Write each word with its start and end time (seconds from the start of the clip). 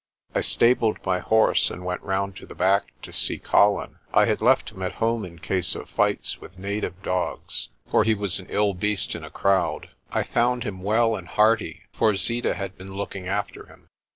I 0.33 0.41
stabled 0.41 0.97
my 1.05 1.19
horse, 1.19 1.69
and 1.69 1.85
went 1.85 2.01
round 2.01 2.35
to 2.37 2.47
the 2.47 2.55
back 2.55 2.85
to 3.03 3.13
see 3.13 3.37
Colin. 3.37 3.97
(I 4.11 4.25
had 4.25 4.41
left 4.41 4.71
him 4.71 4.81
at 4.81 4.93
home 4.93 5.23
in 5.23 5.37
case 5.37 5.75
of 5.75 5.91
fights 5.91 6.41
with 6.41 6.57
native 6.57 7.03
dogs, 7.03 7.69
for 7.91 8.03
he 8.03 8.15
was 8.15 8.39
an 8.39 8.47
ill 8.49 8.73
beast 8.73 9.13
in 9.13 9.23
a 9.23 9.29
crowd.) 9.29 9.89
I 10.09 10.23
found 10.23 10.63
him 10.63 10.81
well 10.81 11.15
and 11.15 11.27
hearty, 11.27 11.83
for 11.93 12.15
Zeeta 12.15 12.55
had 12.55 12.79
been 12.79 12.95
looking 12.95 13.27
after 13.27 13.67
him. 13.67 13.89